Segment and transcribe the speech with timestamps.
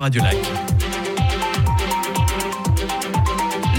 [0.00, 0.34] Radio Lac.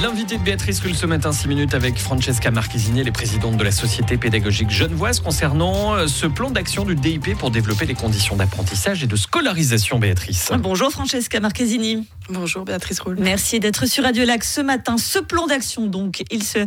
[0.04, 3.72] L'invité de Béatrice Rulle ce matin, 6 minutes avec Francesca Marchesini, les présidente de la
[3.72, 9.04] Société pédagogique Genevoise, concernant euh, ce plan d'action du DIP pour développer les conditions d'apprentissage
[9.04, 10.52] et de scolarisation, Béatrice.
[10.60, 12.08] Bonjour Francesca Marchesini.
[12.34, 13.18] Bonjour Béatrice Roule.
[13.20, 14.98] Merci d'être sur Radio Lac ce matin.
[14.98, 16.60] Ce plan d'action, donc, il se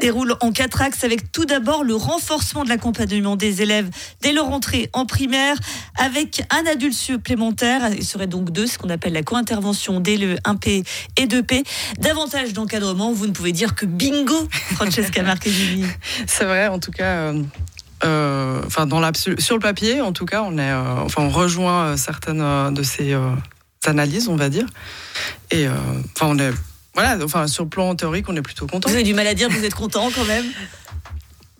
[0.00, 3.88] déroule en quatre axes avec tout d'abord le renforcement de l'accompagnement des élèves
[4.22, 5.56] dès leur entrée en primaire
[5.96, 7.90] avec un adulte supplémentaire.
[7.94, 10.84] Il serait donc deux, ce qu'on appelle la co-intervention dès le 1P
[11.16, 11.64] et 2P.
[12.00, 15.86] Davantage d'encadrement, vous ne pouvez dire que bingo, Francesca Marchesini.
[16.26, 17.04] C'est vrai, en tout cas.
[17.04, 17.42] Euh,
[18.04, 21.96] euh, enfin, dans sur le papier, en tout cas, on est, euh, enfin, on rejoint
[21.96, 23.16] certaines de ces
[23.88, 24.66] analyse, on va dire.
[25.50, 25.72] Et euh,
[26.14, 26.52] enfin, on est
[26.94, 28.88] voilà, enfin sur le plan théorique, on est plutôt content.
[28.88, 30.44] Vous avez du mal à dire vous êtes content quand même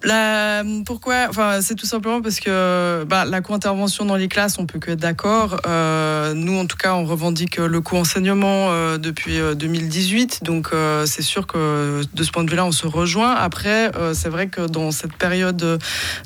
[0.04, 4.66] la, pourquoi Enfin, c'est tout simplement parce que bah, la co-intervention dans les classes, on
[4.66, 5.60] peut que être d'accord.
[5.66, 10.70] Euh, nous, en tout cas, on revendique le co-enseignement euh, depuis 2018, euh, donc
[11.06, 13.34] c'est sûr que de ce point de vue-là, on se rejoint.
[13.34, 15.78] Après, c'est vrai que dans cette période de,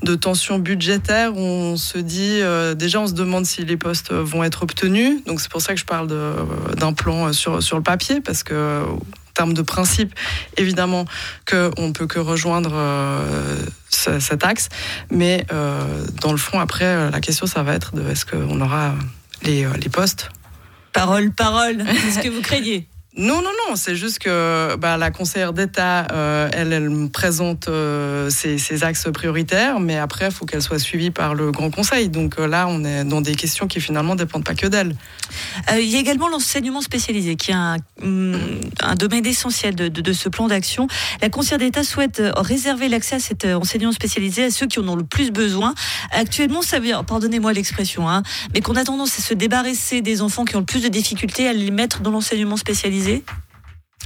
[0.02, 2.40] de tension budgétaire, on se dit
[2.76, 5.24] déjà, on se demande si les postes vont être obtenus.
[5.26, 6.08] Donc c'est pour ça que je parle
[6.76, 8.82] d'un plan sur sur le papier, parce que
[9.38, 10.14] termes de principe,
[10.56, 11.04] évidemment
[11.48, 13.56] qu'on ne peut que rejoindre euh,
[13.88, 14.68] cet axe.
[15.12, 18.60] Mais euh, dans le fond, après, euh, la question, ça va être de est-ce qu'on
[18.60, 18.94] aura
[19.44, 20.30] les, les postes?
[20.92, 22.88] Parole, parole, c'est ce que vous craignez?
[23.18, 28.30] Non, non, non, c'est juste que bah, la conseillère d'État, euh, elle, elle présente euh,
[28.30, 32.10] ses, axes prioritaires, mais après, il faut qu'elle soit suivie par le Grand Conseil.
[32.10, 34.94] Donc euh, là, on est dans des questions qui finalement ne dépendent pas que d'elle.
[35.72, 40.46] il y a également l'enseignement spécialisé, qui est un, mm, domaine essentiel de, ce plan
[40.46, 40.86] d'action.
[41.20, 44.96] La conseillère d'État souhaite réserver l'accès à cet enseignement spécialisé à ceux qui en ont
[44.96, 45.74] le plus besoin.
[46.12, 48.22] Actuellement, ça veut pardonnez-moi l'expression, hein,
[48.54, 51.48] mais qu'on a tendance à se débarrasser des enfants qui ont le plus de difficultés
[51.48, 53.07] à les mettre dans l'enseignement spécialisé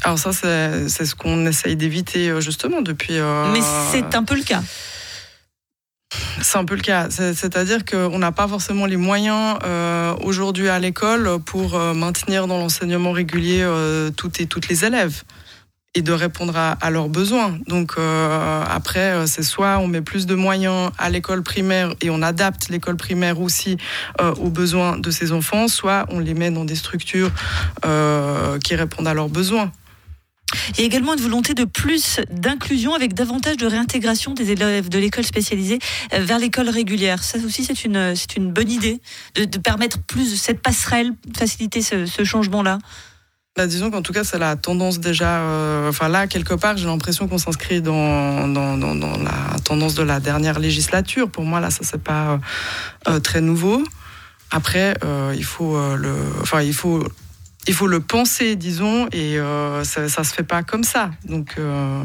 [0.04, 3.18] alors ça, c'est ce qu'on essaye d'éviter euh, justement depuis...
[3.18, 3.60] Euh, Mais
[3.92, 4.62] c'est un peu le cas.
[6.42, 7.08] C'est un peu le cas.
[7.08, 13.12] C'est-à-dire qu'on n'a pas forcément les moyens euh, aujourd'hui à l'école pour maintenir dans l'enseignement
[13.12, 13.66] régulier
[14.16, 15.22] toutes et toutes les élèves
[15.94, 17.58] et de répondre à, leurs besoins.
[17.66, 22.70] Donc après, c'est soit on met plus de moyens à l'école primaire et on adapte
[22.70, 23.76] l'école primaire aussi
[24.18, 27.30] aux besoins de ces enfants, soit on les met dans des structures
[27.82, 29.70] qui répondent à leurs besoins.
[30.70, 34.88] Il y a également une volonté de plus d'inclusion avec davantage de réintégration des élèves
[34.88, 35.78] de l'école spécialisée
[36.12, 37.22] euh, vers l'école régulière.
[37.22, 39.00] Ça aussi, c'est une, une bonne idée
[39.34, 42.78] de, permettre plus cette passerelle, faciliter ce, changement-là.
[43.56, 45.40] Bah, disons qu'en tout cas, c'est la tendance déjà.
[45.40, 50.02] Euh, enfin, là, quelque part, j'ai l'impression qu'on s'inscrit dans, dans, dans, la tendance de
[50.02, 51.30] la dernière législature.
[51.30, 52.40] Pour moi, là, ça, c'est pas
[53.08, 53.82] euh, très nouveau.
[54.50, 54.94] Après,
[55.34, 56.14] il faut le.
[56.42, 57.06] Enfin, il faut
[57.66, 61.10] il faut le penser, disons, et euh, ça, ne se fait pas comme ça.
[61.24, 62.02] Donc euh,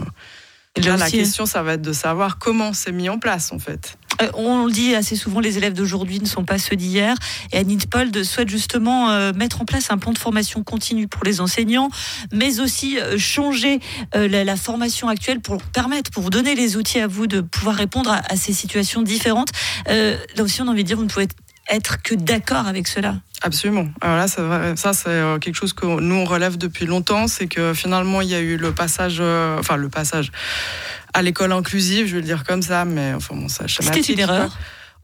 [0.78, 3.98] là, la question, ça va être de savoir comment c'est mis en place, en fait.
[4.22, 7.16] Euh, on le dit assez souvent, les élèves d'aujourd'hui ne sont pas ceux d'hier.
[7.52, 11.42] Et Annie Pold souhaite justement mettre en place un plan de formation continue pour les
[11.42, 11.90] enseignants,
[12.32, 13.80] mais aussi changer
[14.14, 18.12] la, formation actuelle pour permettre, pour vous donner les outils à vous de pouvoir répondre
[18.12, 19.50] à, ces situations différentes.
[19.88, 21.28] là aussi, on a envie de dire, vous ne pouvez
[21.70, 23.16] être que d'accord avec cela.
[23.42, 23.88] Absolument.
[24.02, 27.28] Alors là, ça, c'est euh, quelque chose que nous, on relève depuis longtemps.
[27.28, 30.32] C'est que finalement, il y a eu le passage, euh, enfin, le passage
[31.14, 34.20] à l'école inclusive, je vais le dire comme ça, mais enfin, bon, ça C'était une
[34.20, 34.58] erreur.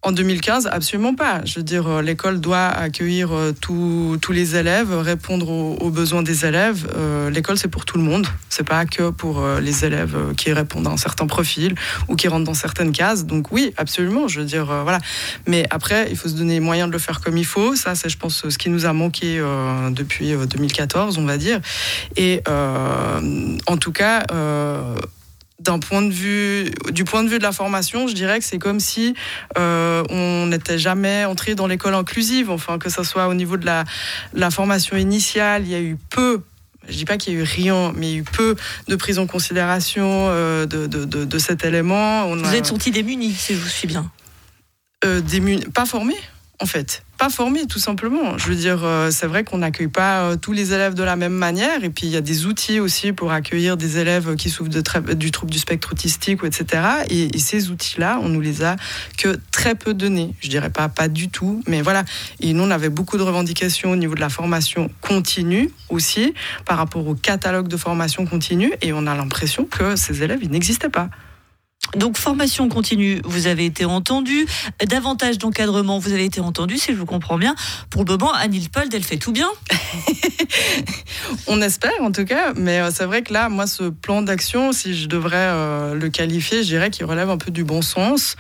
[0.05, 1.39] En 2015, absolument pas.
[1.45, 6.45] Je veux dire, euh, l'école doit accueillir euh, tous les élèves, répondre aux, besoins des
[6.45, 6.89] élèves.
[6.93, 8.27] Euh, l'école, c'est pour tout le monde.
[8.49, 11.75] C'est pas que pour les élèves qui répondent à un certain profil
[12.09, 13.25] ou qui rentrent dans certaines cases.
[13.25, 14.27] Donc oui, absolument.
[14.27, 14.99] Je veux dire, voilà.
[15.47, 17.75] Mais après, il faut se donner les moyens de le faire comme il faut.
[17.75, 19.41] Ça, c'est, je pense, ce qui nous a manqué
[19.91, 21.61] depuis 2014, on va dire.
[22.17, 24.25] Et en tout cas
[25.59, 28.59] d'un point de vue, du point de vue de la formation, je dirais que c'est
[28.59, 29.13] comme si
[29.57, 32.49] euh, on n'était jamais entré dans l'école inclusive.
[32.49, 33.85] Enfin, que ce soit au niveau de la,
[34.33, 36.41] la formation initiale, il y a eu peu
[36.89, 38.57] je dis pas qu'il y a eu rien, mais il y a eu peu
[38.89, 42.25] de prise en considération euh, de, de, de, cet élément.
[42.25, 44.11] On Vous êtes senti démuni, si je vous suis bien.
[45.05, 46.15] Euh, démuni, pas formé
[46.63, 47.03] en fait.
[47.17, 48.37] Pas formés, tout simplement.
[48.37, 51.17] Je veux dire, euh, c'est vrai qu'on n'accueille pas euh, tous les élèves de la
[51.17, 51.83] même manière.
[51.83, 55.31] Et puis, il y a des outils aussi pour accueillir des élèves qui souffrent du
[55.31, 56.83] trouble du spectre autistique, etc.
[57.09, 58.77] Et, ces outils-là, on nous les a
[59.17, 60.33] que très peu donnés.
[60.39, 62.05] Je dirais pas pas du tout, mais voilà.
[62.39, 66.33] Et nous, on avait beaucoup de revendications au niveau de la formation continue aussi,
[66.65, 68.71] par rapport au catalogue de formation continue.
[68.81, 71.09] Et on a l'impression que ces élèves, ils n'existaient pas.
[71.95, 74.45] Donc formation continue, vous avez été entendu.
[74.85, 77.55] Davantage d'encadrement, vous avez été entendu, si je vous comprends bien.
[77.89, 79.49] Pour le moment, Anne Hilpold, elle fait tout bien.
[81.47, 84.71] On espère en tout cas, mais euh, c'est vrai que là, moi, ce plan d'action,
[84.71, 88.35] si je devrais euh, le qualifier, je dirais qu'il relève un peu du bon sens.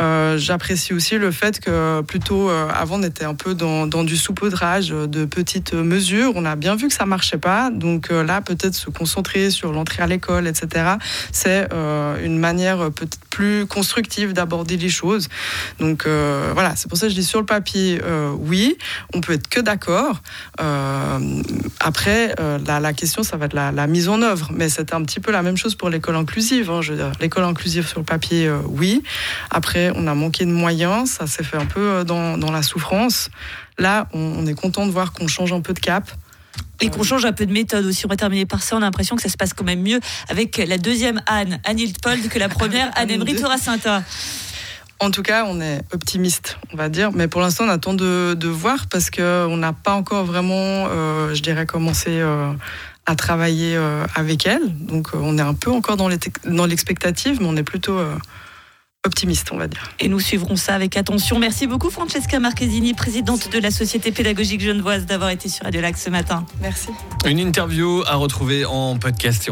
[0.00, 4.88] Euh, j'apprécie aussi le fait que plutôt avant, on était un peu dans, du saupoudrage
[4.88, 6.32] de petites mesures.
[6.34, 10.02] On a bien vu que ça marchait pas, donc là, peut-être se concentrer sur l'entrée
[10.02, 10.94] à l'école, etc.
[11.32, 11.68] C'est
[12.24, 15.28] une manière peut-être plus constructive d'aborder les choses.
[15.78, 18.00] Donc voilà, c'est pour ça que je dis sur le papier,
[18.38, 18.76] oui,
[19.14, 20.22] on peut être que d'accord.
[21.80, 22.34] après,
[22.66, 24.50] la, question, ça va être la, mise en œuvre.
[24.52, 26.70] Mais c'est un petit peu la même chose pour l'école inclusive.
[26.70, 26.80] Hein.
[27.20, 29.02] l'école inclusive sur le papier, euh, oui.
[29.50, 31.10] Après, on a manqué de moyens.
[31.10, 33.30] Ça s'est fait un peu euh, dans, la souffrance.
[33.78, 36.10] Là, on, est content de voir qu'on change un peu de cap.
[36.80, 38.06] Et qu'on change un peu de méthode aussi.
[38.06, 38.76] On va terminer par ça.
[38.76, 41.78] On a l'impression que ça se passe quand même mieux avec la deuxième Anne, Anne
[41.78, 44.02] Hildpold, que la première Anne-Emery Toracinta.
[44.98, 47.12] En tout cas, on est optimiste, on va dire.
[47.12, 50.54] Mais pour l'instant, on attend de, voir parce qu'on n'a pas encore vraiment,
[50.88, 52.52] euh, je dirais, commencé euh,
[53.04, 54.74] à travailler euh, avec elle.
[54.86, 56.08] Donc, on est un peu encore dans
[56.66, 57.98] l'expectative, mais on est plutôt
[59.06, 59.90] optimiste, on va dire.
[60.00, 61.38] Et nous suivrons ça avec attention.
[61.38, 65.96] Merci beaucoup, Francesca Marchesini, présidente de la Société pédagogique genevoise, d'avoir été sur Radio Lac
[65.96, 66.44] ce matin.
[66.60, 66.88] Merci.
[67.24, 69.44] Une interview à retrouver en podcast.